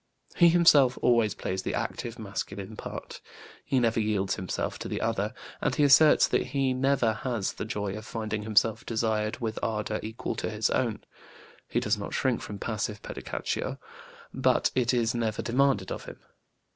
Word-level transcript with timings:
He 0.35 0.49
himself 0.49 0.97
always 1.03 1.35
plays 1.35 1.61
the 1.61 1.75
active, 1.75 2.17
masculine 2.17 2.75
part. 2.75 3.21
He 3.63 3.79
never 3.79 3.99
yields 3.99 4.33
himself 4.33 4.79
to 4.79 4.87
the 4.87 4.99
other, 4.99 5.31
and 5.61 5.75
he 5.75 5.83
asserts 5.83 6.27
that 6.29 6.47
he 6.47 6.73
never 6.73 7.13
has 7.13 7.53
the 7.53 7.65
joy 7.65 7.95
of 7.95 8.03
finding 8.03 8.41
himself 8.41 8.83
desired 8.83 9.37
with 9.41 9.59
ardor 9.61 9.99
equal 10.01 10.33
to 10.37 10.49
his 10.49 10.71
own. 10.71 11.03
He 11.67 11.79
does 11.79 11.99
not 11.99 12.15
shrink 12.15 12.41
from 12.41 12.57
passive 12.57 13.03
pedicatio; 13.03 13.77
but 14.33 14.71
it 14.73 14.91
is 14.91 15.13
never 15.13 15.43
demanded 15.43 15.91
of 15.91 16.05
him. 16.05 16.17